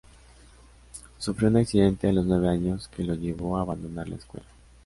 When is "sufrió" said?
1.19-1.49